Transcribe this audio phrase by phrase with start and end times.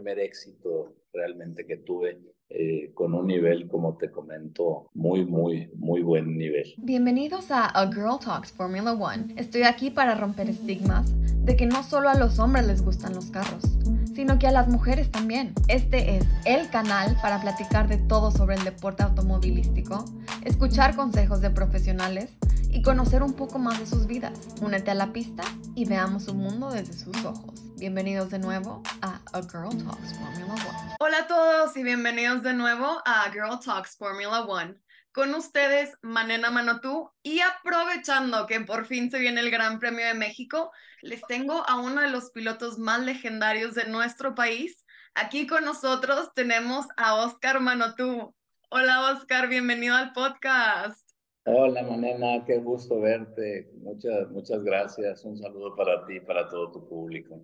[0.00, 2.18] primer éxito realmente que tuve
[2.48, 6.74] eh, con un nivel, como te comento, muy, muy, muy buen nivel.
[6.78, 9.34] Bienvenidos a A Girl Talks Formula One.
[9.36, 11.12] Estoy aquí para romper estigmas
[11.44, 13.62] de que no solo a los hombres les gustan los carros,
[14.14, 15.52] sino que a las mujeres también.
[15.68, 20.06] Este es el canal para platicar de todo sobre el deporte automovilístico,
[20.46, 22.30] escuchar consejos de profesionales
[22.70, 24.48] y conocer un poco más de sus vidas.
[24.62, 25.42] Únete a la pista
[25.74, 27.59] y veamos su mundo desde sus ojos.
[27.80, 30.96] Bienvenidos de nuevo a A Girl Talks Formula One.
[31.00, 34.74] Hola a todos y bienvenidos de nuevo a A Girl Talks Formula One.
[35.12, 40.12] Con ustedes, Manena Manotú, y aprovechando que por fin se viene el Gran Premio de
[40.12, 44.84] México, les tengo a uno de los pilotos más legendarios de nuestro país.
[45.14, 48.34] Aquí con nosotros tenemos a Oscar Manotú.
[48.68, 51.08] Hola Oscar, bienvenido al podcast.
[51.46, 53.70] Hola, Manena, qué gusto verte.
[53.78, 55.24] Muchas, muchas gracias.
[55.24, 57.40] Un saludo para ti y para todo tu público.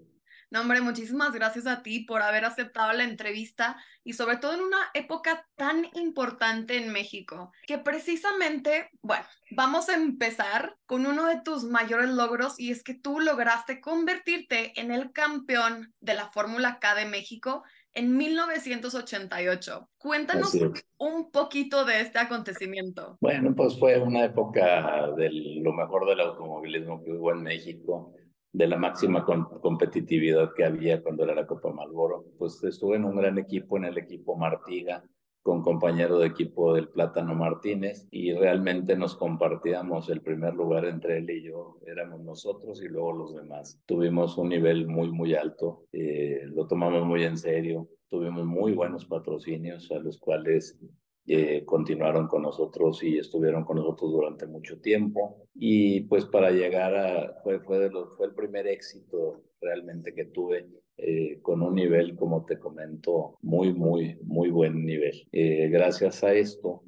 [0.50, 4.60] No, hombre, muchísimas gracias a ti por haber aceptado la entrevista y sobre todo en
[4.60, 11.40] una época tan importante en México, que precisamente, bueno, vamos a empezar con uno de
[11.42, 16.78] tus mayores logros y es que tú lograste convertirte en el campeón de la Fórmula
[16.78, 19.88] K de México en 1988.
[19.98, 20.56] Cuéntanos
[20.98, 23.16] un poquito de este acontecimiento.
[23.20, 28.14] Bueno, pues fue una época de lo mejor del automovilismo que hubo en México,
[28.56, 29.22] de la máxima
[29.60, 32.24] competitividad que había cuando era la Copa Malboro.
[32.38, 35.04] Pues estuve en un gran equipo, en el equipo Martiga,
[35.42, 41.18] con compañero de equipo del Plátano Martínez y realmente nos compartíamos el primer lugar entre
[41.18, 43.78] él y yo, éramos nosotros y luego los demás.
[43.84, 49.04] Tuvimos un nivel muy, muy alto, eh, lo tomamos muy en serio, tuvimos muy buenos
[49.04, 50.78] patrocinios a los cuales
[51.26, 55.48] eh, continuaron con nosotros y estuvieron con nosotros durante mucho tiempo.
[55.54, 60.66] Y pues para llegar a, fue, fue, el primer éxito realmente que tuve
[60.98, 65.26] eh, con un nivel, como te comento, muy, muy, muy buen nivel.
[65.32, 66.84] Eh, gracias a esto,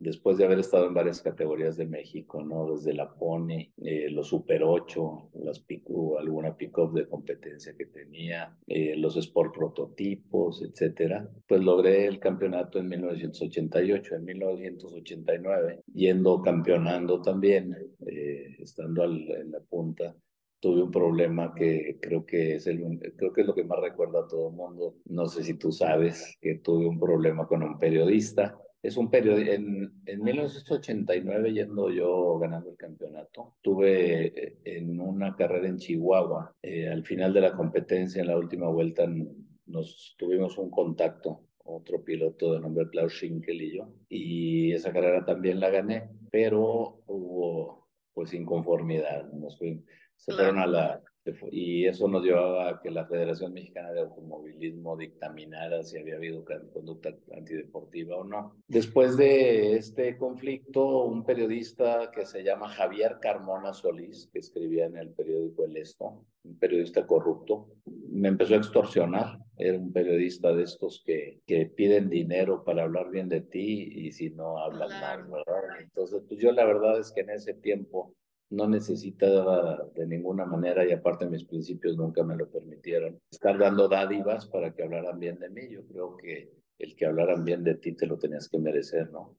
[0.00, 2.74] después de haber estado en varias categorías de México, ¿no?
[2.74, 8.56] Desde la Pony, eh, los Super 8, las pico, alguna pick-up de competencia que tenía,
[8.96, 14.16] los Sport prototipos, etcétera, pues logré el campeonato en 1988.
[14.16, 17.76] En 1989, yendo campeonando también,
[18.58, 20.14] estando en la punta,
[20.60, 22.80] tuve un problema que creo que es el
[23.16, 24.96] creo que es lo que más recuerda a todo el mundo.
[25.06, 28.58] No sé si tú sabes que tuve un problema con un periodista.
[28.82, 35.36] Es un periodista, en, en 1989, yendo yo ganando el campeonato, tuve eh, en una
[35.36, 39.06] carrera en Chihuahua, eh, al final de la competencia, en la última vuelta,
[39.66, 45.24] nos tuvimos un contacto, otro piloto de nombre Klaus Schinkel y yo, y esa carrera
[45.24, 49.84] también la gané, pero hubo pues inconformidad, nos fuimos
[50.20, 51.02] se fueron a la...
[51.50, 56.44] Y eso nos llevaba a que la Federación Mexicana de Automovilismo dictaminara si había habido
[56.72, 58.56] conducta antideportiva o no.
[58.68, 64.96] Después de este conflicto, un periodista que se llama Javier Carmona Solís, que escribía en
[64.96, 69.38] el periódico El Esto, un periodista corrupto, me empezó a extorsionar.
[69.56, 74.12] Era un periodista de estos que, que piden dinero para hablar bien de ti y
[74.12, 75.80] si no hablan mal, ¿verdad?
[75.80, 78.14] Entonces, pues yo la verdad es que en ese tiempo
[78.50, 83.88] no necesitaba de ninguna manera, y aparte mis principios nunca me lo permitieron, estar dando
[83.88, 85.68] dádivas para que hablaran bien de mí.
[85.70, 89.36] Yo creo que el que hablaran bien de ti te lo tenías que merecer, ¿no?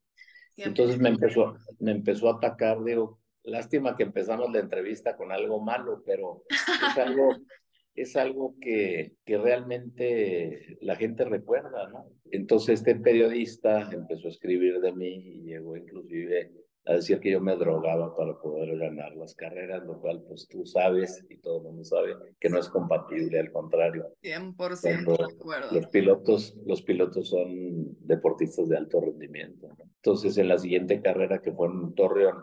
[0.57, 5.59] Entonces me empezó, me empezó a atacar, digo, lástima que empezamos la entrevista con algo
[5.59, 7.35] malo, pero es algo,
[7.95, 12.05] es algo que, que realmente la gente recuerda, ¿no?
[12.31, 16.51] Entonces este periodista empezó a escribir de mí y llegó inclusive
[16.85, 20.65] a decir que yo me drogaba para poder ganar las carreras, lo cual pues tú
[20.65, 24.13] sabes y todo el mundo sabe que no es compatible, al contrario.
[24.23, 25.67] 100% de acuerdo.
[25.71, 29.69] Los pilotos, los pilotos son deportistas de alto rendimiento.
[29.97, 32.37] Entonces en la siguiente carrera que fue en Torreón,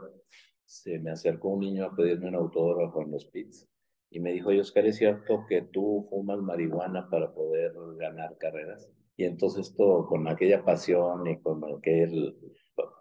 [0.64, 3.66] se me acercó un niño a pedirme un autógrafo en los pits
[4.10, 8.88] y me dijo, Oscar, ¿es cierto que tú fumas marihuana para poder ganar carreras?
[9.16, 12.36] Y entonces todo con aquella pasión y con aquel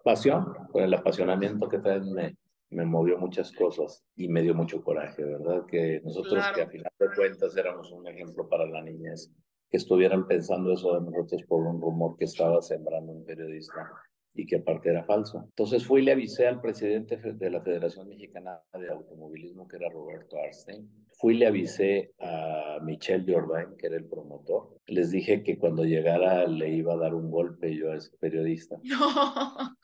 [0.03, 2.37] pasión, con el apasionamiento que traen me,
[2.69, 5.65] me movió muchas cosas y me dio mucho coraje, ¿verdad?
[5.65, 9.31] Que nosotros que a final de cuentas éramos un ejemplo para la niñez,
[9.69, 13.91] que estuvieran pensando eso de nosotros por un rumor que estaba sembrando un periodista
[14.37, 15.43] y que aparte era falso.
[15.43, 19.89] Entonces fui y le avisé al presidente de la Federación Mexicana de Automovilismo, que era
[19.89, 20.87] Roberto Arstein.
[21.13, 24.77] Fui y le avisé a Michel Jordain, que era el promotor.
[24.85, 28.79] Les dije que cuando llegara le iba a dar un golpe yo a ese periodista.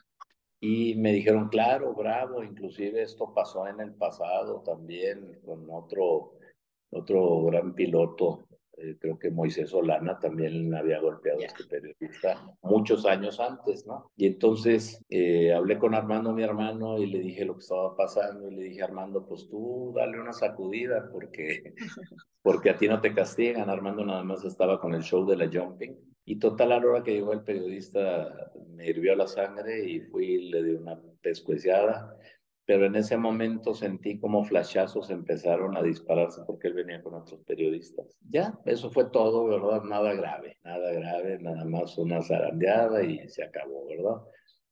[0.65, 6.35] Y me dijeron, claro, bravo, inclusive esto pasó en el pasado también con otro,
[6.89, 8.47] otro gran piloto
[8.77, 14.11] eh, creo que Moisés Solana también había golpeado a este periodista muchos años antes, ¿no?
[14.15, 18.49] Y entonces eh, hablé con Armando, mi hermano, y le dije lo que estaba pasando,
[18.49, 21.75] y le dije, Armando, pues tú dale una sacudida, porque,
[22.41, 23.69] porque a ti no te castigan.
[23.69, 25.95] Armando nada más estaba con el show de la jumping.
[26.25, 30.25] Y total, a la hora que llegó el periodista, me hirvió la sangre y fui
[30.25, 32.17] y le di una pescueciada
[32.65, 37.41] pero en ese momento sentí como flashazos empezaron a dispararse porque él venía con otros
[37.41, 38.17] periodistas.
[38.29, 39.83] Ya, eso fue todo, ¿verdad?
[39.83, 44.21] Nada grave, nada grave, nada más una zarandeada y se acabó, ¿verdad?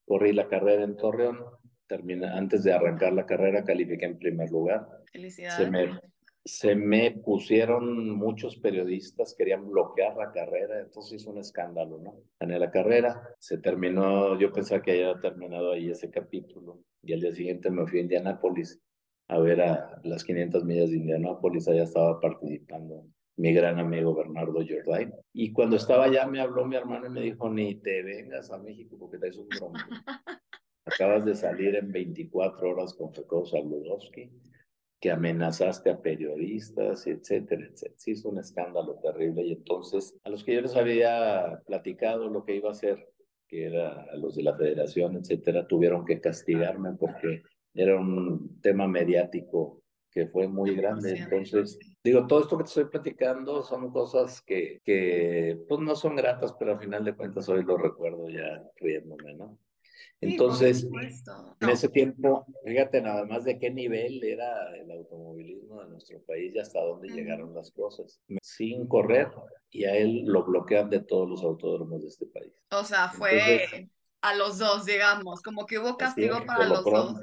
[0.05, 1.39] Corrí la carrera en Torreón,
[1.88, 4.88] terminé, antes de arrancar la carrera califiqué en primer lugar.
[5.11, 6.01] Felicidades.
[6.43, 12.15] Se me pusieron muchos periodistas, querían bloquear la carrera, entonces hizo un escándalo, ¿no?
[12.39, 17.21] Gané la carrera, se terminó, yo pensaba que había terminado ahí ese capítulo, y al
[17.21, 18.81] día siguiente me fui a Indianápolis
[19.27, 23.05] a ver a las 500 millas de Indianápolis, allá estaba participando
[23.38, 25.13] mi gran amigo Bernardo Jordain.
[25.33, 28.57] Y cuando estaba allá me habló mi hermano y me dijo, ni te vengas a
[28.57, 29.79] México porque te un bronco.
[30.85, 34.29] Acabas de salir en 24 horas con Fekov Saludowski
[35.01, 37.95] que amenazaste a periodistas, etcétera, etcétera.
[37.98, 42.45] Sí, es un escándalo terrible y entonces a los que yo les había platicado lo
[42.45, 43.09] que iba a hacer,
[43.48, 47.42] que era a los de la federación, etcétera, tuvieron que castigarme porque
[47.74, 49.81] era un tema mediático
[50.12, 51.18] que fue muy grande.
[51.18, 56.15] Entonces, digo, todo esto que te estoy platicando son cosas que, que pues no son
[56.15, 59.57] gratas, pero al final de cuentas hoy lo recuerdo ya riéndome, ¿no?
[60.21, 60.88] Entonces,
[61.59, 66.53] en ese tiempo, fíjate nada más de qué nivel era el automovilismo de nuestro país
[66.53, 68.21] y hasta dónde llegaron las cosas.
[68.42, 69.30] Sin correr,
[69.71, 72.53] y a él lo bloquean de todos los autódromos de este país.
[72.71, 73.89] O sea, fue
[74.21, 77.19] a los dos, digamos, como que hubo castigo para los dos.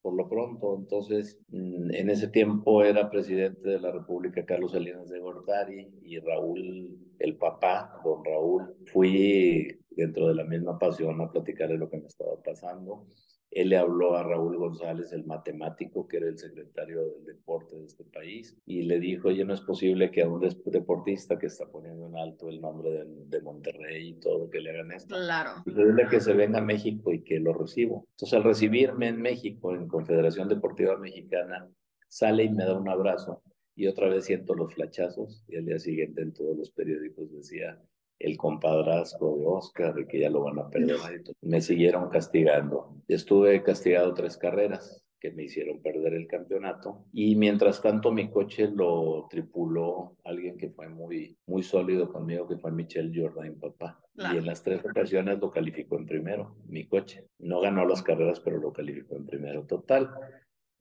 [0.00, 5.08] Por lo pronto, entonces, mm, en ese tiempo era presidente de la República Carlos Salinas
[5.08, 11.30] de Gortari y Raúl, el papá, don Raúl, fui dentro de la misma pasión a
[11.30, 13.08] platicarle lo que me estaba pasando.
[13.50, 17.86] Él le habló a Raúl González, el matemático, que era el secretario del deporte de
[17.86, 21.66] este país, y le dijo, oye, no es posible que a un deportista que está
[21.66, 25.16] poniendo en alto el nombre de, de Monterrey y todo, que le hagan esto.
[25.16, 25.50] Claro.
[25.66, 28.06] Y que se venga a México y que lo recibo.
[28.10, 31.68] Entonces, al recibirme en México, en Confederación Deportiva Mexicana,
[32.06, 33.42] sale y me da un abrazo.
[33.74, 37.80] Y otra vez siento los flachazos, y al día siguiente en todos los periódicos decía,
[38.18, 41.20] el compadrazgo de Oscar y que ya lo van a perdonar.
[41.40, 42.94] Me siguieron castigando.
[43.06, 47.04] Estuve castigado tres carreras que me hicieron perder el campeonato.
[47.12, 52.58] Y mientras tanto mi coche lo tripuló alguien que fue muy muy sólido conmigo que
[52.58, 54.00] fue Michelle Jordan papá.
[54.16, 57.26] Y en las tres ocasiones lo calificó en primero mi coche.
[57.38, 60.10] No ganó las carreras pero lo calificó en primero total.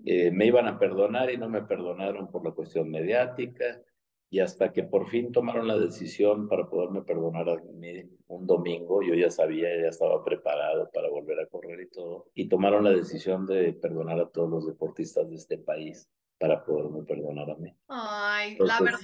[0.05, 3.81] Eh, me iban a perdonar y no me perdonaron por la cuestión mediática
[4.29, 9.01] y hasta que por fin tomaron la decisión para poderme perdonar a mí un domingo,
[9.01, 12.91] yo ya sabía, ya estaba preparado para volver a correr y todo, y tomaron la
[12.91, 16.09] decisión de perdonar a todos los deportistas de este país
[16.39, 17.73] para poderme perdonar a mí.
[17.87, 18.99] Ay, la verdad,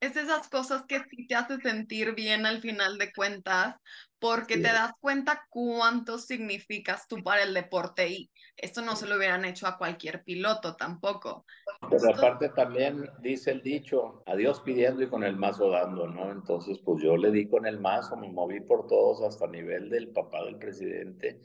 [0.00, 3.76] es esas cosas que sí te hace sentir bien al final de cuentas,
[4.18, 9.16] porque te das cuenta cuánto significas tú para el deporte y esto no se lo
[9.16, 11.44] hubieran hecho a cualquier piloto tampoco.
[11.90, 16.32] Pero aparte también dice el dicho, a Dios pidiendo y con el mazo dando, ¿no?
[16.32, 20.08] Entonces, pues yo le di con el mazo, me moví por todos hasta nivel del
[20.08, 21.40] papá del presidente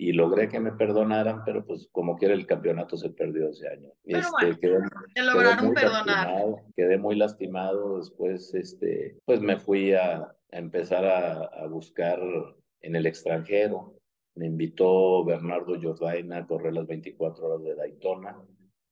[0.00, 3.90] y logré que me perdonaran, pero pues como quiera el campeonato se perdió ese año.
[4.02, 4.78] Pero este, quedé,
[5.22, 6.54] lograron perdonar.
[6.74, 12.18] Quedé muy lastimado, después este, pues me fui a, empezar a, a, buscar
[12.80, 13.94] en el extranjero.
[14.36, 18.38] Me invitó Bernardo Jordaina a correr las 24 horas de Daytona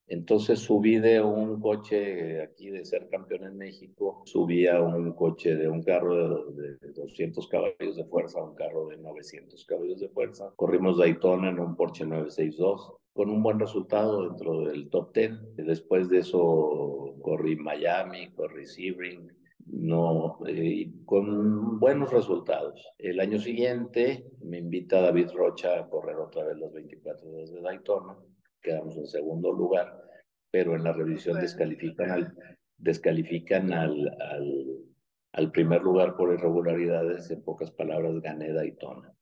[0.08, 5.54] entonces subí de un coche aquí de ser campeón en México, subí a un coche
[5.54, 10.08] de un carro de, 200 caballos de fuerza a un carro de 900 caballos de
[10.08, 10.52] fuerza.
[10.56, 15.56] Corrimos Daytona en un Porsche 962 con un buen resultado dentro del top 10.
[15.56, 19.30] Después de eso corrí Miami, corrí Sebring,
[19.66, 22.82] no, eh, con buenos resultados.
[22.96, 27.60] El año siguiente me invita David Rocha a correr otra vez las 24 horas de
[27.60, 28.16] Daytona
[28.62, 30.04] quedamos en segundo lugar,
[30.50, 32.34] pero en la revisión descalifican al,
[32.76, 34.78] descalifican al, al,
[35.32, 39.12] al primer lugar por irregularidades, en pocas palabras, gané Daytona.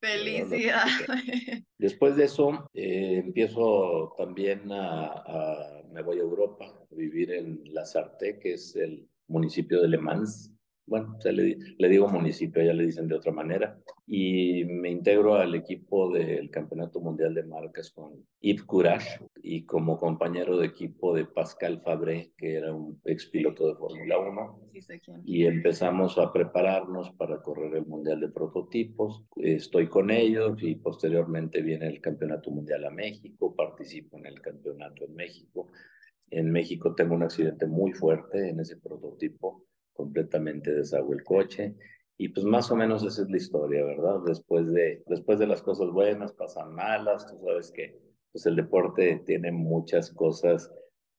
[0.00, 1.06] Felicidades.
[1.78, 7.62] Después de eso, eh, empiezo también a, a, me voy a Europa, a vivir en
[7.72, 10.54] La Sarthe, que es el municipio de Le Mans,
[10.86, 15.36] bueno, se le, le, digo municipio, ya le dicen de otra manera, y me integro
[15.36, 21.14] al equipo del Campeonato Mundial de Marcas con Yves Courage y como compañero de equipo
[21.14, 24.80] de Pascal Fabré, que era un ex piloto de Fórmula 1, sí,
[25.24, 29.24] y empezamos a prepararnos para correr el Mundial de Prototipos.
[29.36, 35.04] Estoy con ellos y posteriormente viene el Campeonato Mundial a México, participo en el campeonato
[35.04, 35.68] en México.
[36.30, 41.74] En México tengo un accidente muy fuerte en ese prototipo completamente deshago el coche.
[42.16, 44.20] Y pues más o menos esa es la historia, ¿verdad?
[44.24, 47.98] Después de, después de las cosas buenas pasan malas, tú sabes que
[48.32, 50.70] pues el deporte tiene muchas cosas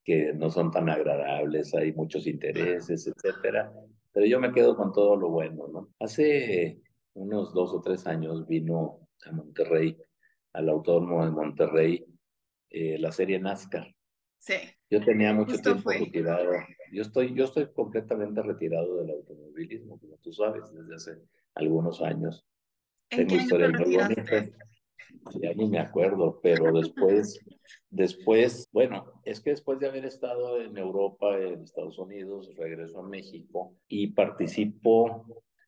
[0.04, 3.74] que no son tan agradables, hay muchos intereses, etcétera.
[4.14, 5.90] Pero yo me quedo con todo lo bueno, ¿no?
[6.00, 6.80] Hace
[7.14, 9.98] unos dos o tres años vino a Monterrey,
[10.54, 12.06] al Autódromo de Monterrey,
[12.70, 13.95] eh, la serie NASCAR.
[14.46, 14.54] Sí.
[14.92, 16.52] Yo tenía mucho tiempo retirado.
[16.92, 21.22] Yo estoy, yo estoy completamente retirado del automovilismo, como tú sabes, desde hace
[21.56, 22.46] algunos años.
[23.10, 24.52] ¿En Tengo historias muy bonitas.
[25.42, 27.40] Ya ni me acuerdo, pero después,
[27.90, 33.08] después, bueno, es que después de haber estado en Europa, en Estados Unidos, regreso a
[33.08, 35.26] México y participo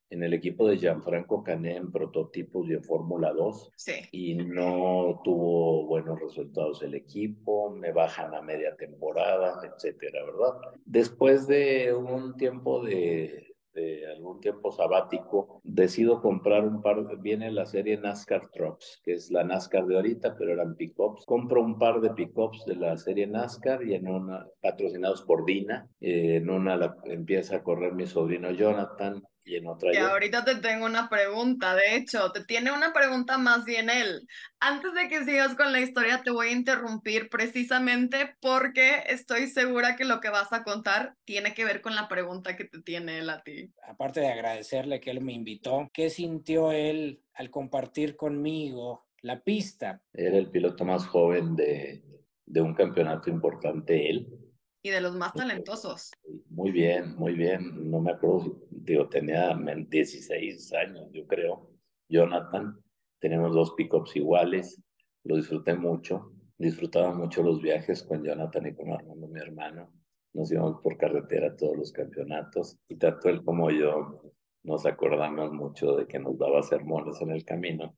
[0.10, 3.72] en el equipo de Gianfranco Cané en prototipos y en Fórmula 2.
[3.76, 3.94] Sí.
[4.12, 10.72] Y no tuvo buenos resultados el equipo, me bajan a media temporada, etcétera, ¿verdad?
[10.86, 13.48] Después de un tiempo de,
[13.78, 19.30] de algún tiempo sabático, decido comprar un par, viene la serie NASCAR Trucks, que es
[19.30, 21.26] la NASCAR de ahorita, pero eran pickups.
[21.26, 25.88] Compro un par de pickups de la serie NASCAR y en una, patrocinados por Dina,
[26.02, 30.44] eh, en una la, empieza a correr mi sobrino Jonathan, y en otra y ahorita
[30.44, 34.28] te tengo una pregunta, de hecho, te tiene una pregunta más bien él.
[34.60, 39.96] Antes de que sigas con la historia, te voy a interrumpir precisamente porque estoy segura
[39.96, 43.20] que lo que vas a contar tiene que ver con la pregunta que te tiene
[43.20, 43.72] él a ti.
[43.88, 50.02] Aparte de agradecerle que él me invitó, ¿qué sintió él al compartir conmigo la pista?
[50.14, 52.04] Era el piloto más joven de,
[52.46, 54.28] de un campeonato importante, él
[54.88, 56.12] y de los más talentosos.
[56.50, 57.92] Muy bien, muy bien.
[57.92, 61.70] No me acuerdo, digo, tenía 16 años, yo creo.
[62.10, 62.82] Jonathan,
[63.20, 64.82] tenemos dos pickups iguales,
[65.26, 66.32] lo disfruté mucho.
[66.58, 69.92] Disfrutaba mucho los viajes con Jonathan y con Armando, mi hermano.
[70.34, 75.52] Nos íbamos por carretera a todos los campeonatos y tanto él como yo nos acordamos
[75.52, 77.96] mucho de que nos daba sermones en el camino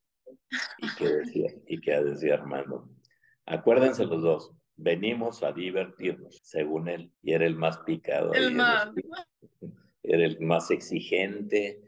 [0.79, 2.89] y que decía, y que decía Armando,
[3.46, 8.33] acuérdense los dos, venimos a divertirnos, según él, y era el más picado.
[8.33, 8.89] El más.
[10.01, 11.81] Era el más exigente,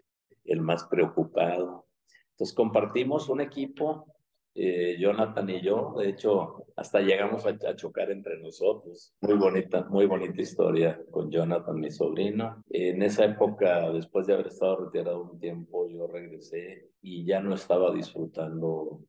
[0.43, 1.87] el más preocupado.
[2.31, 4.05] Entonces compartimos un equipo,
[4.53, 9.13] eh, Jonathan y yo, de hecho, hasta llegamos a, chocar entre nosotros.
[9.21, 12.61] Muy bonita, muy bonita historia con Jonathan, mi sobrino.
[12.69, 17.55] En esa época, después de haber estado retirado un tiempo, yo regresé y ya no
[17.55, 18.99] estaba disfrutando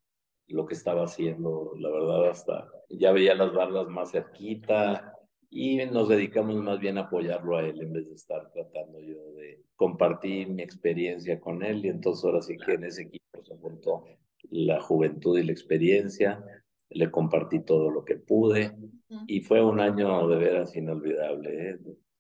[0.48, 5.14] lo que estaba haciendo, la verdad, hasta ya veía las barras más cerquita
[5.50, 9.32] y nos dedicamos más bien a apoyarlo a él en vez de estar tratando yo
[9.32, 13.56] de compartir mi experiencia con él y entonces ahora sí que en ese equipo se
[13.56, 14.04] juntó
[14.50, 16.44] la juventud y la experiencia,
[16.90, 18.72] le compartí todo lo que pude
[19.26, 21.70] y fue un año de veras inolvidable.
[21.70, 21.78] ¿eh?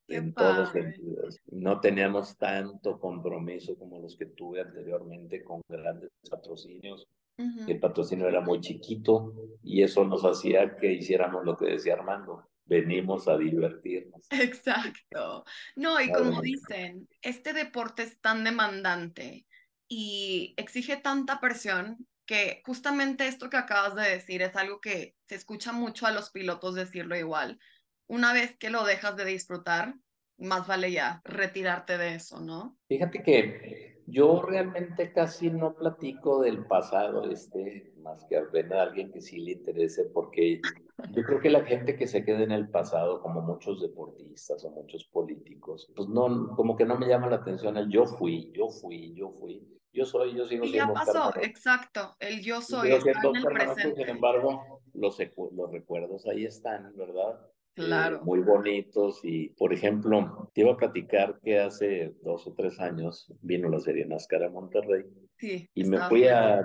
[0.08, 1.40] en todos sentidos.
[1.50, 7.08] No teníamos tanto compromiso como los que tuve anteriormente con grandes patrocinios
[7.38, 12.48] el patrocinio era muy chiquito y eso nos hacía que hiciéramos lo que decía Armando.
[12.64, 14.26] Venimos a divertirnos.
[14.30, 15.44] Exacto.
[15.76, 19.46] No, y como dicen, este deporte es tan demandante
[19.88, 25.34] y exige tanta presión que justamente esto que acabas de decir es algo que se
[25.34, 27.58] escucha mucho a los pilotos decirlo igual.
[28.06, 29.94] Una vez que lo dejas de disfrutar,
[30.38, 32.78] más vale ya retirarte de eso, ¿no?
[32.88, 39.20] Fíjate que yo realmente casi no platico del pasado, este, más que a alguien que
[39.20, 40.60] sí le interese, porque
[41.10, 44.70] yo creo que la gente que se queda en el pasado, como muchos deportistas o
[44.70, 48.68] muchos políticos, pues no, como que no me llama la atención el yo fui, yo
[48.68, 49.66] fui, yo fui.
[49.94, 52.92] Yo soy, yo sigo y ya pasó, exacto, el yo soy.
[52.92, 53.94] está en el presente.
[53.94, 55.18] Sin embargo, los,
[55.52, 57.38] los recuerdos ahí están, ¿verdad?
[57.74, 58.22] Claro.
[58.24, 63.32] muy bonitos y, por ejemplo, te iba a platicar que hace dos o tres años
[63.40, 65.04] vino la serie NASCAR a Monterrey
[65.38, 66.62] sí, y me fui a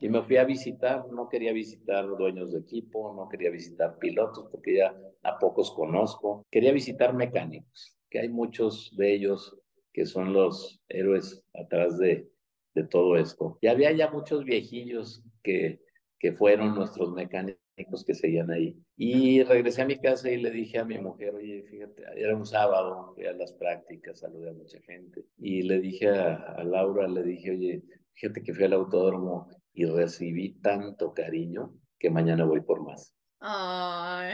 [0.00, 4.46] y me fui a visitar, no quería visitar dueños de equipo, no quería visitar pilotos
[4.50, 9.58] porque ya a pocos conozco, quería visitar mecánicos, que hay muchos de ellos
[9.92, 12.30] que son los héroes atrás de,
[12.74, 13.58] de todo esto.
[13.60, 15.80] Y había ya muchos viejillos que,
[16.18, 18.76] que fueron nuestros mecánicos que seguían ahí.
[18.96, 22.44] Y regresé a mi casa y le dije a mi mujer, oye, fíjate, era un
[22.46, 25.24] sábado, fui a las prácticas, saludé a mucha gente.
[25.38, 27.82] Y le dije a, a Laura, le dije, oye,
[28.14, 33.14] fíjate que fui al autódromo y recibí tanto cariño que mañana voy por más.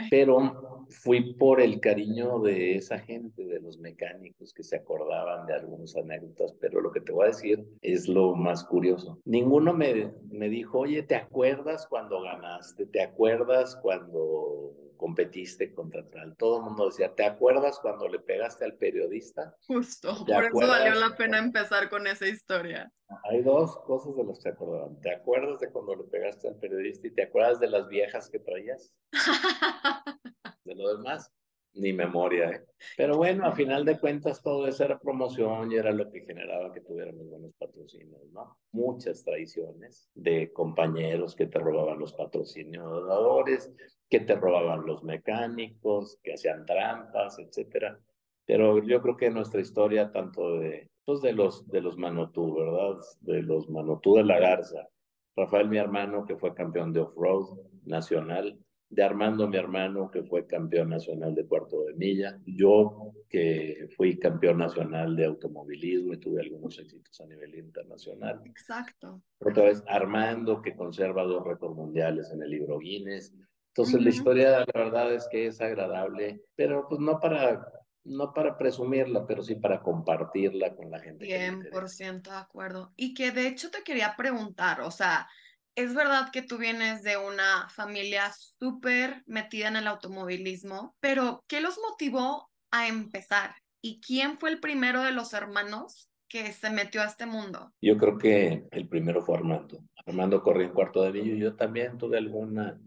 [0.09, 5.53] Pero fui por el cariño de esa gente, de los mecánicos que se acordaban de
[5.53, 9.19] algunas anécdotas, pero lo que te voy a decir es lo más curioso.
[9.25, 12.85] Ninguno me, me dijo, oye, ¿te acuerdas cuando ganaste?
[12.85, 16.35] ¿Te acuerdas cuando competiste contra tal.
[16.37, 19.55] Todo el mundo decía, ¿te acuerdas cuando le pegaste al periodista?
[19.67, 22.91] Justo, por eso valió la pena empezar con esa historia.
[23.29, 24.99] Hay dos cosas de las que se acordaban.
[25.01, 28.39] ¿Te acuerdas de cuando le pegaste al periodista y te acuerdas de las viejas que
[28.39, 28.93] traías?
[30.63, 31.31] de lo demás,
[31.75, 32.49] ni memoria.
[32.49, 32.65] ¿eh?
[32.97, 36.73] Pero bueno, a final de cuentas todo eso era promoción y era lo que generaba
[36.73, 38.57] que tuviéramos buenos patrocinios, ¿no?
[38.71, 43.71] Muchas traiciones de compañeros que te robaban los patrocinadores,
[44.09, 47.99] que te robaban los mecánicos, que hacían trampas, etcétera.
[48.45, 53.01] Pero yo creo que nuestra historia, tanto de, pues de los, de los Manotú, ¿verdad?
[53.21, 54.87] De los Manotú de la Garza,
[55.35, 58.57] Rafael, mi hermano, que fue campeón de off-road nacional,
[58.95, 64.17] de Armando, mi hermano, que fue campeón nacional de cuarto de milla, yo, que fui
[64.17, 68.41] campeón nacional de automovilismo y tuve algunos éxitos a nivel internacional.
[68.45, 69.21] Exacto.
[69.39, 73.33] Otra vez, Armando, que conserva dos récords mundiales en el libro Guinness,
[73.67, 77.67] entonces la historia, la verdad es que es agradable, pero pues no para,
[78.05, 81.25] no para presumirla, pero sí para compartirla con la gente.
[81.25, 82.93] 100% de acuerdo.
[82.95, 85.27] Y que de hecho te quería preguntar, o sea,
[85.75, 91.61] es verdad que tú vienes de una familia súper metida en el automovilismo, pero ¿qué
[91.61, 93.55] los motivó a empezar?
[93.81, 97.71] ¿Y quién fue el primero de los hermanos que se metió a este mundo?
[97.81, 99.83] Yo creo que el primero fue Armando.
[100.05, 102.79] Armando corrió en cuarto de millo y yo también tuve alguna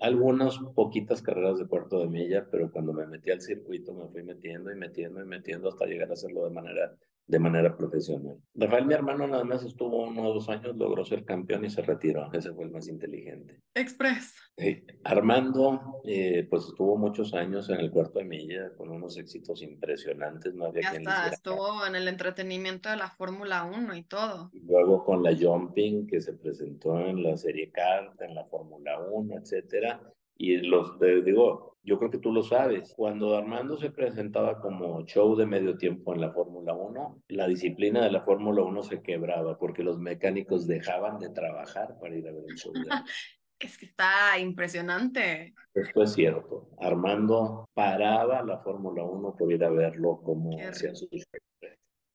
[0.00, 4.22] algunas poquitas carreras de cuarto de milla, pero cuando me metí al circuito me fui
[4.22, 6.94] metiendo y metiendo y metiendo hasta llegar a hacerlo de manera
[7.26, 8.38] de manera profesional.
[8.54, 11.82] Rafael, mi hermano, nada más estuvo uno o dos años, logró ser campeón y se
[11.82, 12.32] retiró.
[12.32, 13.60] Ese fue el más inteligente.
[13.74, 14.34] Express.
[15.04, 20.54] Armando, eh, pues estuvo muchos años en el cuarto de milla con unos éxitos impresionantes.
[20.54, 24.50] No había ya está, estuvo en el entretenimiento de la Fórmula 1 y todo.
[24.52, 29.36] Luego con la Jumping, que se presentó en la Serie Kart, en la Fórmula 1,
[29.38, 30.00] etcétera.
[30.38, 35.06] Y los, te digo, yo creo que tú lo sabes, cuando Armando se presentaba como
[35.06, 39.02] show de medio tiempo en la Fórmula 1, la disciplina de la Fórmula 1 se
[39.02, 42.72] quebraba porque los mecánicos dejaban de trabajar para ir a ver el show.
[43.60, 45.54] es que está impresionante.
[45.72, 46.70] Esto es cierto.
[46.80, 51.08] Armando paraba la Fórmula 1 por ir a verlo como hacía su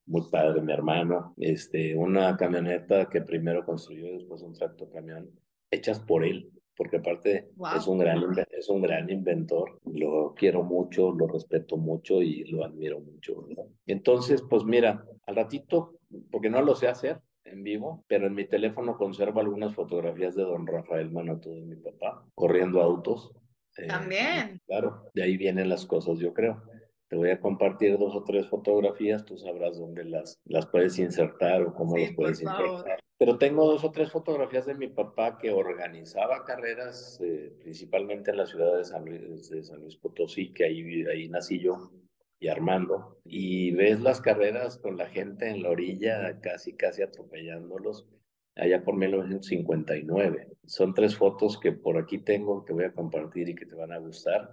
[0.06, 1.34] muy padre, mi hermano.
[1.38, 5.30] Este, una camioneta que primero construyó y después un tracto camión,
[5.72, 11.12] hechas por él porque aparte es, un gran, es un gran inventor, lo quiero mucho,
[11.12, 13.46] lo respeto mucho y lo admiro mucho.
[13.86, 16.00] Entonces, pues mira, al ratito,
[16.32, 20.44] porque no lo sé hacer en vivo, pero en mi teléfono conservo algunas fotografías de
[20.44, 23.32] don Rafael Manato, de mi papá, corriendo autos.
[23.78, 24.62] Eh, También.
[24.66, 26.62] claro, de ahí vienen las cosas, yo creo.
[27.10, 31.62] Te voy a compartir dos o tres fotografías, tú sabrás dónde las, las puedes insertar
[31.64, 33.00] o cómo las puedes insertar.
[33.22, 38.38] Pero tengo dos o tres fotografías de mi papá que organizaba carreras, eh, principalmente en
[38.38, 41.92] la ciudad de San Luis, de San Luis Potosí, que ahí, ahí nací yo
[42.40, 43.20] y Armando.
[43.24, 48.08] Y ves las carreras con la gente en la orilla, casi, casi atropellándolos,
[48.56, 50.48] allá por 1959.
[50.66, 53.92] Son tres fotos que por aquí tengo, que voy a compartir y que te van
[53.92, 54.50] a gustar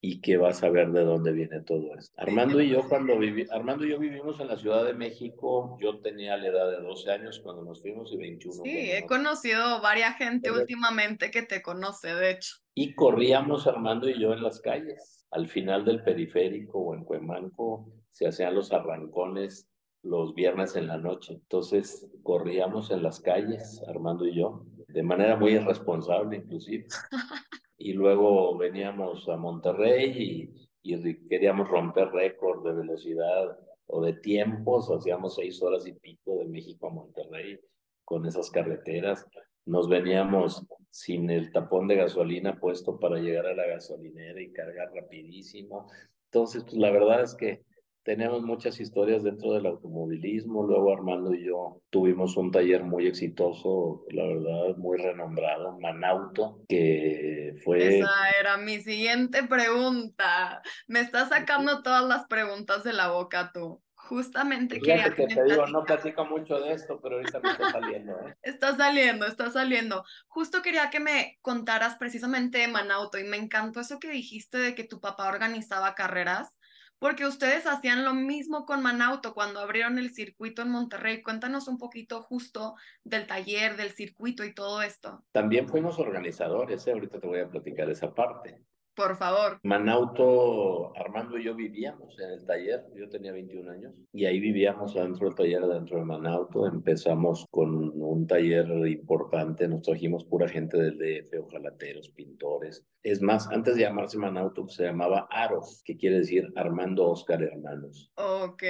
[0.00, 2.14] y que vas a ver de dónde viene todo esto.
[2.20, 6.00] Armando y yo cuando viví, Armando y yo vivimos en la Ciudad de México, yo
[6.00, 8.62] tenía la edad de 12 años cuando nos fuimos y 21.
[8.62, 12.56] Sí, he conocido varias gente últimamente que te conoce, de hecho.
[12.74, 15.26] Y corríamos Armando y yo en las calles.
[15.30, 19.68] Al final del periférico o en Cuemanco se hacían los arrancones
[20.02, 21.34] los viernes en la noche.
[21.34, 26.86] Entonces corríamos en las calles, Armando y yo, de manera muy irresponsable inclusive.
[27.78, 35.36] y luego veníamos a Monterrey y, queríamos romper récord de velocidad o de tiempos, hacíamos
[35.36, 37.60] seis horas y pico de México a Monterrey
[38.04, 39.26] con esas carreteras.
[39.66, 44.90] Nos veníamos sin el tapón de gasolina puesto para llegar a la gasolinera y cargar
[44.94, 45.90] rapidísimo.
[46.30, 47.62] Entonces, pues la verdad es que
[48.08, 50.66] tenemos muchas historias dentro del automovilismo.
[50.66, 57.54] Luego Armando y yo tuvimos un taller muy exitoso, la verdad, muy renombrado, Manauto, que
[57.62, 57.98] fue...
[57.98, 60.62] Esa era mi siguiente pregunta.
[60.86, 63.82] Me estás sacando todas las preguntas de la boca tú.
[63.94, 68.12] Justamente quería que, te digo, no platico mucho de esto, pero ahorita me está saliendo.
[68.26, 68.34] ¿eh?
[68.42, 70.02] Está saliendo, está saliendo.
[70.28, 74.74] Justo quería que me contaras precisamente de Manauto y me encantó eso que dijiste de
[74.74, 76.57] que tu papá organizaba carreras,
[76.98, 81.22] porque ustedes hacían lo mismo con Manauto cuando abrieron el circuito en Monterrey.
[81.22, 85.24] Cuéntanos un poquito justo del taller, del circuito y todo esto.
[85.32, 86.92] También fuimos organizadores, ¿eh?
[86.92, 88.60] ahorita te voy a platicar esa parte.
[88.98, 89.60] Por favor.
[89.62, 94.92] Manauto, Armando y yo vivíamos en el taller, yo tenía 21 años, y ahí vivíamos
[94.92, 96.66] dentro del taller, dentro de Manauto.
[96.66, 102.84] Empezamos con un taller importante, nos trajimos pura gente del DF, ojalateros, pintores.
[103.04, 108.10] Es más, antes de llamarse Manauto, se llamaba Aros, que quiere decir Armando Oscar Hermanos.
[108.16, 108.64] Ok.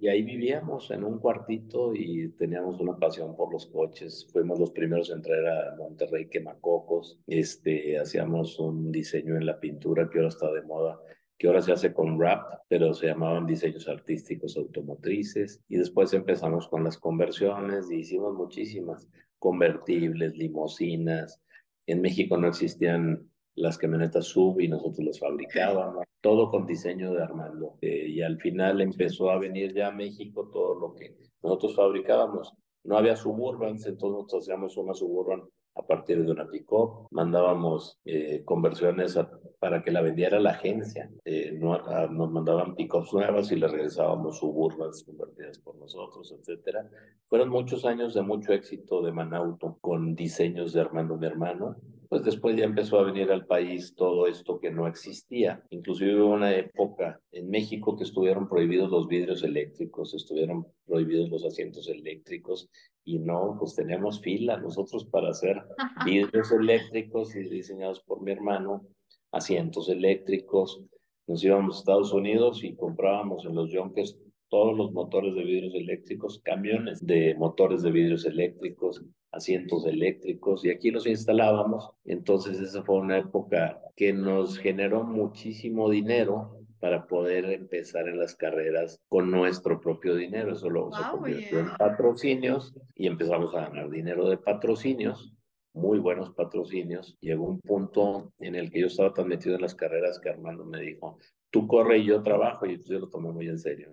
[0.00, 4.26] Y ahí vivíamos en un cuartito y teníamos una pasión por los coches.
[4.32, 7.20] Fuimos los primeros en entrar a Monterrey Quemacocos.
[7.26, 10.98] Este, hacíamos un diseño en la pintura que ahora está de moda,
[11.36, 15.60] que ahora se hace con rap, pero se llamaban diseños artísticos automotrices.
[15.68, 19.06] Y después empezamos con las conversiones y hicimos muchísimas
[19.38, 21.42] convertibles, limosinas.
[21.84, 27.22] En México no existían las camionetas sub y nosotros las fabricábamos, todo con diseño de
[27.22, 27.76] Armando.
[27.80, 32.52] Eh, y al final empezó a venir ya a México todo lo que nosotros fabricábamos.
[32.84, 35.42] No había suburbans, entonces nosotros hacíamos una suburban
[35.76, 39.18] a partir de una pick-up, mandábamos eh, conversiones
[39.58, 45.04] para que la vendiera la agencia, eh, nos mandaban pick-ups nuevas y le regresábamos suburbans
[45.04, 46.88] convertidas por nosotros, etcétera.
[47.28, 51.76] Fueron muchos años de mucho éxito de Manauto con diseños de Armando mi hermano,
[52.10, 55.62] pues después ya empezó a venir al país todo esto que no existía.
[55.70, 61.44] Inclusive hubo una época en México que estuvieron prohibidos los vidrios eléctricos, estuvieron prohibidos los
[61.44, 62.68] asientos eléctricos
[63.04, 65.62] y no, pues teníamos fila nosotros para hacer
[66.04, 68.84] vidrios eléctricos y diseñados por mi hermano,
[69.30, 70.82] asientos eléctricos.
[71.28, 74.18] Nos íbamos a Estados Unidos y comprábamos en los Yonkers
[74.48, 79.00] todos los motores de vidrios eléctricos, camiones de motores de vidrios eléctricos,
[79.32, 81.90] asientos eléctricos y aquí los instalábamos.
[82.04, 88.34] Entonces esa fue una época que nos generó muchísimo dinero para poder empezar en las
[88.34, 90.52] carreras con nuestro propio dinero.
[90.52, 95.34] Eso lo se convirtió en patrocinios y empezamos a ganar dinero de patrocinios,
[95.74, 97.16] muy buenos patrocinios.
[97.20, 100.64] Llegó un punto en el que yo estaba tan metido en las carreras que Armando
[100.64, 101.18] me dijo,
[101.50, 103.92] tú corre y yo trabajo y yo lo tomé muy en serio.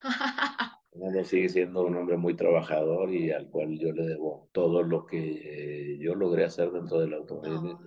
[0.94, 5.06] Armando sigue siendo un hombre muy trabajador y al cual yo le debo todo lo
[5.06, 7.80] que yo logré hacer dentro del automovilismo,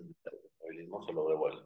[1.05, 1.63] se lo debo a él.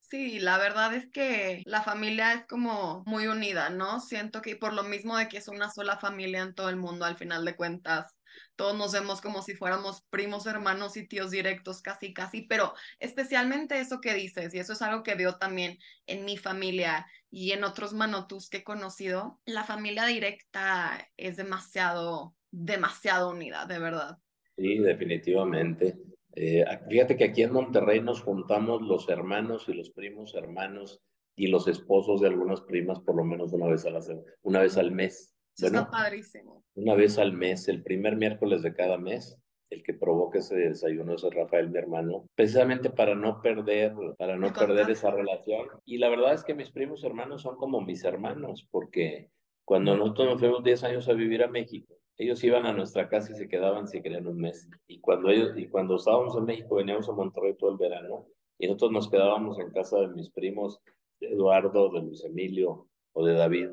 [0.00, 4.00] Sí, la verdad es que la familia es como muy unida, ¿no?
[4.00, 7.04] Siento que por lo mismo de que es una sola familia en todo el mundo,
[7.04, 8.18] al final de cuentas,
[8.56, 13.78] todos nos vemos como si fuéramos primos, hermanos y tíos directos, casi, casi, pero especialmente
[13.80, 17.64] eso que dices, y eso es algo que veo también en mi familia y en
[17.64, 24.18] otros manotus que he conocido, la familia directa es demasiado, demasiado unida, de verdad.
[24.56, 25.98] Sí, definitivamente.
[26.34, 31.00] Eh, fíjate que aquí en Monterrey nos juntamos los hermanos y los primos hermanos
[31.36, 34.00] y los esposos de algunas primas por lo menos una vez, a la,
[34.42, 35.34] una vez al mes.
[35.56, 36.64] está padrísimo.
[36.74, 39.38] Una vez al mes, el primer miércoles de cada mes,
[39.70, 44.52] el que provoca ese desayuno es Rafael, mi hermano, precisamente para no perder, para no
[44.52, 45.68] perder esa relación.
[45.84, 49.30] Y la verdad es que mis primos hermanos son como mis hermanos, porque
[49.64, 53.32] cuando nosotros nos fuimos 10 años a vivir a México, ellos iban a nuestra casa
[53.32, 54.68] y se quedaban si querían un mes.
[54.86, 58.26] Y cuando ellos, y cuando estábamos en México, veníamos a Monterrey todo el verano,
[58.58, 60.80] y nosotros nos quedábamos en casa de mis primos,
[61.20, 63.68] de Eduardo, de Luis Emilio o de David.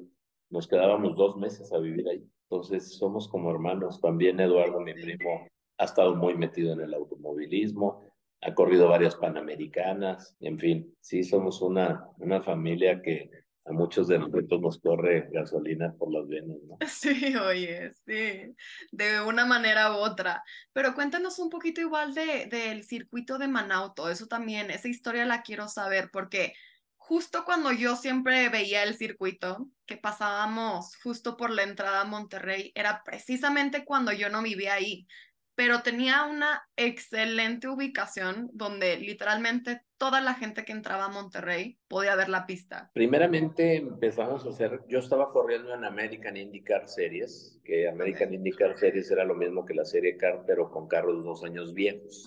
[0.51, 2.23] Nos quedábamos dos meses a vivir ahí.
[2.49, 3.99] Entonces somos como hermanos.
[3.99, 8.11] También Eduardo, mi primo, ha estado muy metido en el automovilismo,
[8.41, 13.31] ha corrido varias panamericanas, en fin, sí somos una, una familia que
[13.67, 16.77] a muchos de nosotros nos corre gasolina por las venas, ¿no?
[16.87, 18.55] Sí, oye, sí,
[18.91, 20.43] de una manera u otra.
[20.71, 25.41] Pero cuéntanos un poquito igual de, del circuito de Manauto, eso también, esa historia la
[25.41, 26.53] quiero saber, porque
[26.95, 32.71] justo cuando yo siempre veía el circuito, que pasábamos justo por la entrada a Monterrey,
[32.75, 35.07] era precisamente cuando yo no vivía ahí
[35.55, 42.15] pero tenía una excelente ubicación donde literalmente toda la gente que entraba a Monterrey podía
[42.15, 42.91] ver la pista.
[42.93, 49.09] Primeramente empezamos a hacer, yo estaba corriendo en American IndyCar Series, que American IndyCar Series
[49.11, 52.25] era lo mismo que la serie Car, pero con carros dos años viejos.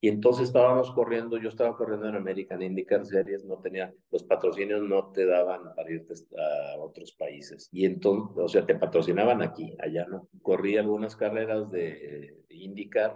[0.00, 4.82] Y entonces estábamos corriendo, yo estaba corriendo en American IndyCar Series, no tenía, los patrocinios
[4.82, 7.68] no te daban para irte a otros países.
[7.72, 10.28] Y entonces, o sea, te patrocinaban aquí, allá no.
[10.42, 13.14] Corrí algunas carreras de IndyCar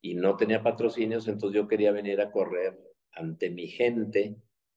[0.00, 4.36] y no tenía patrocinios, entonces yo quería venir a correr ante mi gente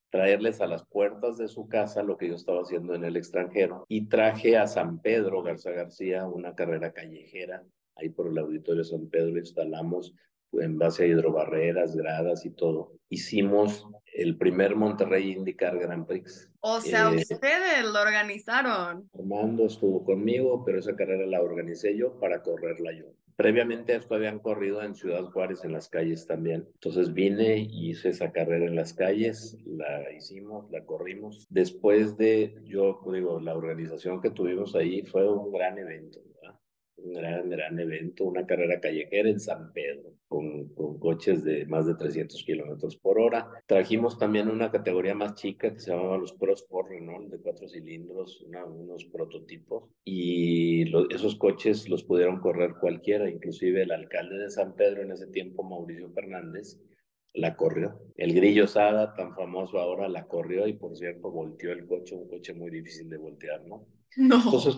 [0.10, 3.86] traerles a las puertas de su casa lo que yo estaba haciendo en el extranjero.
[3.90, 7.64] Y traje a San Pedro Garza García una carrera callejera.
[7.96, 10.14] Ahí por el auditorio de San Pedro instalamos
[10.54, 12.94] en base a hidrobarreras, gradas y todo.
[13.10, 16.50] Hicimos el primer Monterrey IndyCar Grand Prix.
[16.62, 19.10] O sea, eh, ustedes lo organizaron.
[19.14, 23.08] Armando estuvo conmigo, pero esa carrera la organicé yo para correrla yo.
[23.36, 26.68] Previamente esto habían corrido en Ciudad Juárez en las calles también.
[26.76, 31.46] Entonces vine y hice esa carrera en las calles, la hicimos, la corrimos.
[31.50, 36.22] Después de, yo digo, la organización que tuvimos ahí fue un gran evento
[36.98, 41.86] un gran, gran evento, una carrera callejera en San Pedro, con, con coches de más
[41.86, 43.50] de 300 kilómetros por hora.
[43.66, 47.68] Trajimos también una categoría más chica que se llamaba los Pro Sport Renault, de cuatro
[47.68, 54.76] cilindros, unos prototipos, y esos coches los pudieron correr cualquiera, inclusive el alcalde de San
[54.76, 56.80] Pedro en ese tiempo, Mauricio Fernández,
[57.34, 58.00] la corrió.
[58.16, 62.28] El Grillo Sada, tan famoso ahora, la corrió y por cierto volteó el coche, un
[62.30, 63.86] coche muy difícil de voltear, ¿no?
[64.16, 64.38] No.
[64.38, 64.78] Entonces,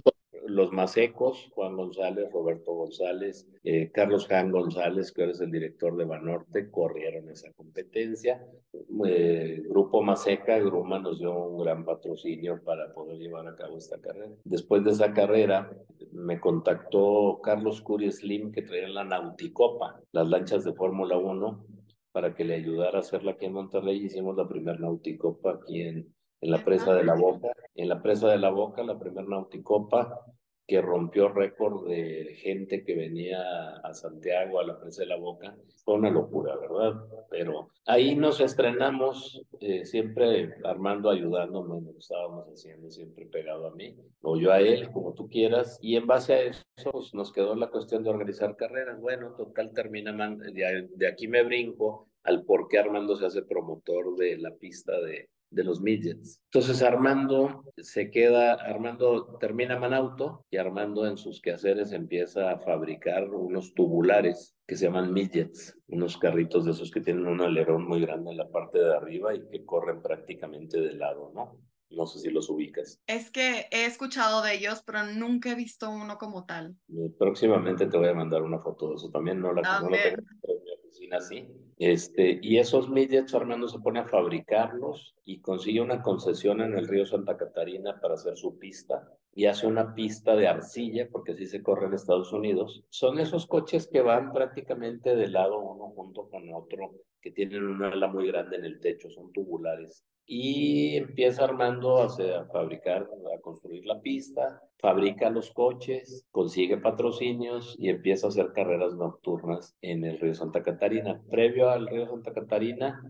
[0.57, 5.51] los más secos, Juan González, Roberto González, eh, Carlos Jan González, que ahora es el
[5.51, 8.45] director de Banorte, corrieron esa competencia.
[9.05, 14.01] Eh, Grupo Maseca, Gruma nos dio un gran patrocinio para poder llevar a cabo esta
[14.01, 14.33] carrera.
[14.43, 15.71] Después de esa carrera,
[16.11, 21.65] me contactó Carlos Curi Slim, que traía la Nauticopa, las lanchas de Fórmula 1,
[22.11, 24.03] para que le ayudara a hacerla aquí en Monterrey.
[24.03, 27.49] Hicimos la primera Nauticopa aquí en, en la presa de la Boca.
[27.75, 30.25] En la presa de la Boca, la primera Nauticopa,
[30.67, 33.39] que rompió récord de gente que venía
[33.83, 35.55] a Santiago, a la presa de la Boca.
[35.85, 37.05] Fue una locura, ¿verdad?
[37.29, 43.75] Pero ahí nos estrenamos, eh, siempre Armando ayudándome lo que estábamos haciendo, siempre pegado a
[43.75, 45.79] mí, o yo a él, como tú quieras.
[45.81, 48.99] Y en base a eso pues, nos quedó la cuestión de organizar carreras.
[48.99, 54.17] Bueno, total, termina, de, de aquí me brinco al por qué Armando se hace promotor
[54.17, 56.41] de la pista de, de los midgets.
[56.45, 63.29] Entonces Armando se queda, Armando termina Manauto y Armando en sus quehaceres empieza a fabricar
[63.29, 68.01] unos tubulares que se llaman midgets, unos carritos de esos que tienen un alerón muy
[68.01, 71.59] grande en la parte de arriba y que corren prácticamente de lado, ¿no?
[71.89, 73.01] No sé si los ubicas.
[73.07, 76.75] Es que he escuchado de ellos, pero nunca he visto uno como tal.
[76.89, 79.97] Eh, próximamente te voy a mandar una foto de eso también, no la, no la
[80.03, 80.21] tengo
[81.11, 81.47] así
[81.79, 86.87] este, y esos midgets Armando se pone a fabricarlos y consigue una concesión en el
[86.87, 91.45] río Santa Catarina para hacer su pista y hace una pista de arcilla, porque así
[91.45, 92.83] se corre en Estados Unidos.
[92.89, 97.89] Son esos coches que van prácticamente de lado uno junto con otro, que tienen una
[97.89, 102.09] ala muy grande en el techo, son tubulares y empieza Armando a,
[102.51, 108.93] fabricar, a construir la pista, fabrica los coches, consigue patrocinios y empieza a hacer carreras
[108.95, 111.21] nocturnas en el río Santa Catarina.
[111.29, 113.01] Previo al río Santa Catarina,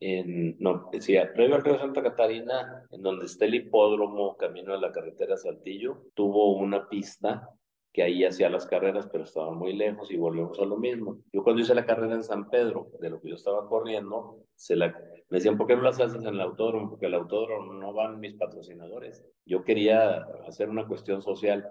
[0.00, 4.80] en, no, decía, previo al río Santa Catarina, en donde está el hipódromo, camino a
[4.80, 7.48] la carretera Saltillo, tuvo una pista
[7.96, 11.22] que ahí hacía las carreras, pero estaba muy lejos y volvemos a lo mismo.
[11.32, 14.76] Yo cuando hice la carrera en San Pedro, de lo que yo estaba corriendo, se
[14.76, 16.90] la, me decían, ¿por qué no las haces en el autódromo?
[16.90, 19.24] Porque el autódromo no van mis patrocinadores.
[19.46, 21.70] Yo quería hacer una cuestión social,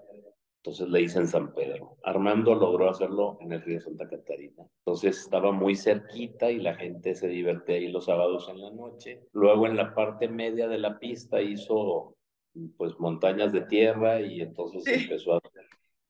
[0.64, 1.96] entonces le hice en San Pedro.
[2.02, 4.66] Armando logró hacerlo en el río Santa Catarina.
[4.84, 9.22] Entonces estaba muy cerquita y la gente se divertía ahí los sábados en la noche.
[9.32, 12.16] Luego en la parte media de la pista hizo
[12.76, 15.65] pues montañas de tierra y entonces empezó a hacer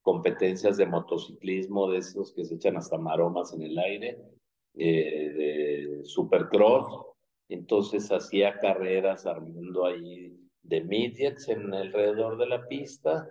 [0.06, 4.16] competencias de motociclismo, de esos que se echan hasta maromas en el aire,
[4.76, 6.86] eh, de supercross.
[7.48, 13.28] Entonces hacía carreras armando ahí de midgets en alrededor de la pista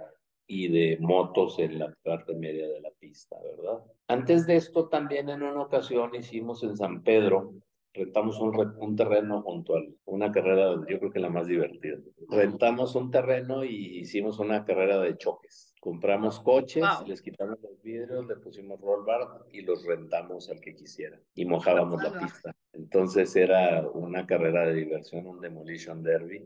[0.48, 3.82] y de motos en la parte media de la pista, ¿verdad?
[4.10, 7.54] Antes de esto también en una ocasión hicimos en San Pedro
[7.94, 11.96] rentamos un, un, terreno junto a una carrera, yo creo que la más divertida.
[12.28, 15.65] Rentamos un terreno y hicimos una carrera de choques.
[15.86, 20.74] Compramos coches, les quitamos los vidrios, le pusimos roll bar y los rentamos al que
[20.74, 22.56] quisiera y mojábamos la pista.
[22.74, 26.44] Entonces era una carrera de diversión, un demolition derby,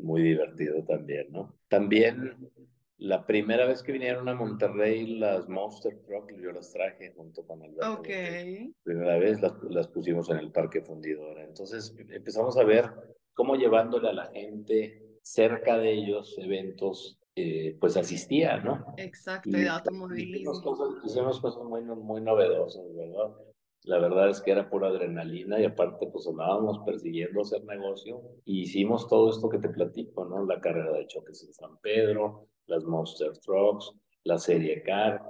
[0.00, 1.54] muy divertido también, ¿no?
[1.68, 2.50] También
[2.98, 7.62] la primera vez que vinieron a Monterrey, las Monster Truck, yo las traje junto con
[7.62, 8.00] Alberto.
[8.00, 8.08] Ok.
[8.82, 11.44] primera vez las, las, pusimos en el Parque Fundidora.
[11.44, 12.90] Entonces empezamos a ver
[13.32, 18.84] cómo llevándole a la gente cerca de ellos eventos, eh, pues asistía, ¿no?
[18.98, 20.52] Exacto, y, de automovilismo.
[20.52, 23.34] Hicimos cosas, hicimos cosas muy, muy novedosas, ¿verdad?
[23.84, 28.62] La verdad es que era pura adrenalina y aparte pues andábamos persiguiendo hacer negocio y
[28.62, 30.44] hicimos todo esto que te platico, ¿no?
[30.44, 33.92] La carrera de choques en San Pedro, las Monster Trucks,
[34.24, 35.20] la serie Car,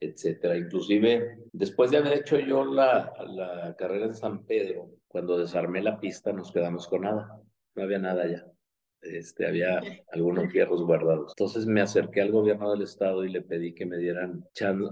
[0.00, 0.58] etcétera.
[0.58, 5.98] Inclusive, después de haber hecho yo la, la carrera en San Pedro, cuando desarmé la
[5.98, 7.40] pista nos quedamos con nada.
[7.76, 8.51] no había nada ya
[9.02, 9.80] este, había
[10.12, 11.32] algunos fierros guardados.
[11.36, 14.44] Entonces me acerqué al gobierno del estado y le pedí que me dieran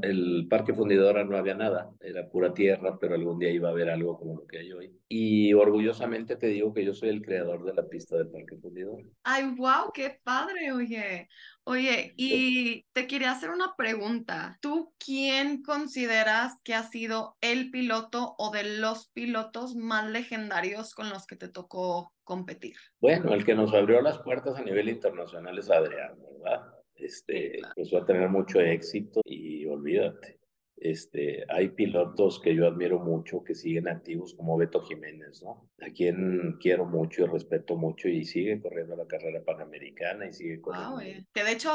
[0.02, 3.90] el parque fundidora no había nada, era pura tierra, pero algún día iba a haber
[3.90, 4.92] algo como lo que hay hoy.
[5.08, 9.04] Y orgullosamente te digo que yo soy el creador de la pista del parque fundidora.
[9.22, 11.28] Ay, wow, qué padre, oye.
[11.64, 14.58] Oye, y te quería hacer una pregunta.
[14.60, 21.10] ¿Tú quién consideras que ha sido el piloto o de los pilotos más legendarios con
[21.10, 22.76] los que te tocó competir?
[23.00, 26.62] Bueno, el que nos abrió las puertas a nivel internacional es Adrián, ¿verdad?
[26.94, 30.38] Este, empezó a tener mucho éxito y olvídate.
[30.76, 35.68] Este, hay pilotos que yo admiro mucho que siguen activos como Beto Jiménez, ¿no?
[35.80, 40.60] A quien quiero mucho y respeto mucho y sigue corriendo la carrera panamericana y sigue
[40.60, 41.24] corriendo.
[41.34, 41.72] que de hecho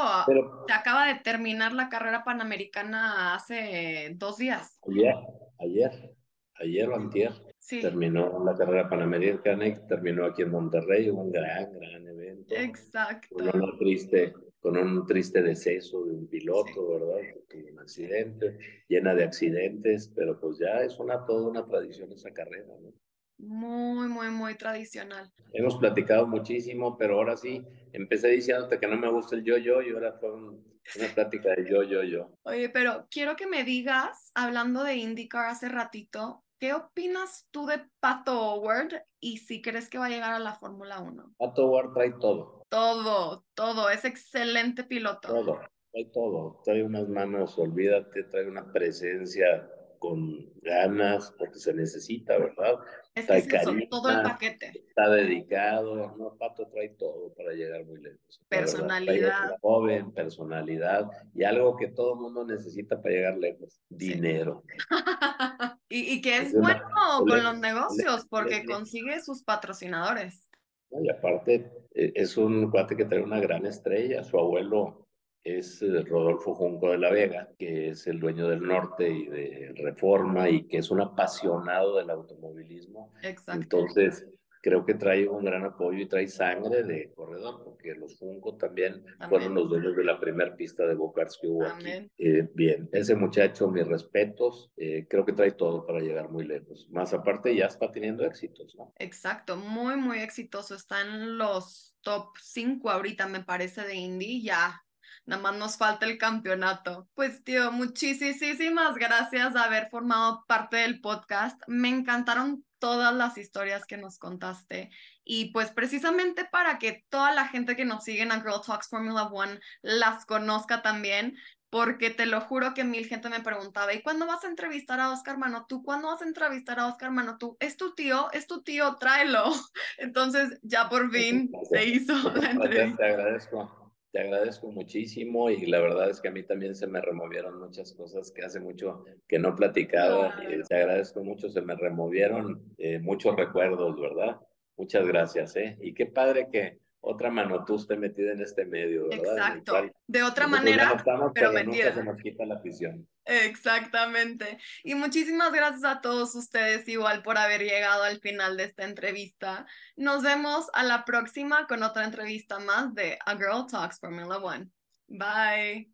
[0.66, 4.80] se acaba de terminar la carrera panamericana hace dos días.
[4.88, 5.14] Ayer,
[5.58, 6.16] ayer,
[6.54, 7.32] ayer o antier.
[7.68, 12.54] Terminó la carrera panamericana y terminó aquí en Monterrey, un gran, gran evento.
[12.54, 13.36] Exacto.
[13.36, 17.22] Un triste con un triste deceso de un piloto, ¿verdad?
[17.48, 22.32] tuvo un accidente, llena de accidentes, pero pues ya es una toda una tradición esa
[22.32, 22.92] carrera, ¿no?
[23.38, 25.30] Muy, muy, muy tradicional.
[25.52, 29.90] Hemos platicado muchísimo, pero ahora sí, empecé diciéndote que no me gusta el yo-yo y
[29.90, 32.32] ahora fue una plática de yo-yo-yo.
[32.44, 37.80] Oye, pero quiero que me digas, hablando de IndyCar hace ratito, ¿Qué opinas tú de
[38.00, 41.34] Pato Howard y si crees que va a llegar a la Fórmula 1?
[41.36, 42.64] Pato Howard trae todo.
[42.70, 45.28] Todo, todo, es excelente piloto.
[45.28, 45.60] Todo,
[45.92, 46.62] trae todo.
[46.64, 52.76] Trae unas manos, olvídate, trae una presencia con ganas, porque se necesita, ¿verdad?
[53.14, 54.72] Es que es todo el paquete.
[54.88, 58.40] Está dedicado, no, Pato trae todo para llegar muy lejos.
[58.48, 59.56] Personalidad.
[59.60, 64.62] Joven, personalidad y algo que todo el mundo necesita para llegar lejos, dinero.
[65.88, 66.82] y, que es, bueno
[67.18, 70.48] con los negocios, porque consigue sus patrocinadores.
[70.90, 75.06] Y aparte, e, es un cuate que trae una gran estrella, su abuelo
[75.46, 79.72] es eh, Rodolfo Junco de la Vega, que es el dueño del norte y de
[79.76, 83.12] Reforma y que es un apasionado del automovilismo.
[83.22, 83.62] Exacto.
[83.62, 84.26] Entonces,
[84.66, 89.04] creo que trae un gran apoyo y trae sangre de corredor, porque los Junco también
[89.28, 92.10] fueron los dueños de la primera pista de Bocars que hubo aquí.
[92.18, 96.88] Eh, bien, ese muchacho, mis respetos, eh, creo que trae todo para llegar muy lejos.
[96.90, 98.92] Más aparte, ya está teniendo éxitos, ¿no?
[98.98, 100.74] Exacto, muy, muy exitoso.
[100.74, 104.82] Está en los top 5 ahorita, me parece, de Indy, ya
[105.26, 107.08] nada más nos falta el campeonato.
[107.14, 111.60] Pues tío, muchísimas gracias de haber formado parte del podcast.
[111.66, 114.90] Me encantaron todas las historias que nos contaste
[115.24, 118.88] y pues precisamente para que toda la gente que nos sigue en a Girl Talks
[118.88, 121.36] Formula One las conozca también,
[121.68, 125.10] porque te lo juro que mil gente me preguntaba, ¿y cuándo vas a entrevistar a
[125.10, 125.66] Oscar Mano?
[125.68, 127.38] ¿Tú cuándo vas a entrevistar a Oscar Mano?
[127.38, 127.56] ¿Tú?
[127.58, 128.30] ¿Es tu tío?
[128.32, 128.96] ¿Es tu tío?
[128.96, 129.44] Tráelo.
[129.98, 132.96] Entonces ya por fin se hizo la entrevista.
[132.96, 133.85] Te agradezco
[134.16, 137.92] te agradezco muchísimo y la verdad es que a mí también se me removieron muchas
[137.92, 140.34] cosas que hace mucho que no platicaba.
[140.42, 144.40] Y te agradezco mucho, se me removieron eh, muchos recuerdos, ¿verdad?
[144.78, 145.76] Muchas gracias, ¿eh?
[145.82, 149.56] Y qué padre que otra mano tú esté metida en este medio, ¿verdad?
[149.58, 149.90] Exacto.
[150.08, 151.94] de otra manera, pero, metida.
[151.94, 153.06] se nos quita la afición.
[153.24, 154.58] Exactamente.
[154.82, 159.66] Y muchísimas gracias a todos ustedes igual por haber llegado al final de esta entrevista.
[159.96, 164.68] Nos vemos a la próxima con otra entrevista más de A Girl Talks Formula One.
[165.06, 165.88] Bye.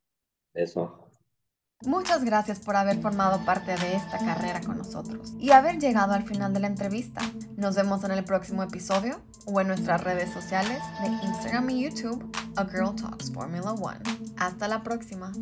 [0.54, 1.01] Eso.
[1.84, 6.22] Muchas gracias por haber formado parte de esta carrera con nosotros y haber llegado al
[6.22, 7.20] final de la entrevista.
[7.56, 12.30] Nos vemos en el próximo episodio o en nuestras redes sociales de Instagram y YouTube,
[12.56, 14.00] A Girl Talks Formula One.
[14.36, 15.32] Hasta la próxima.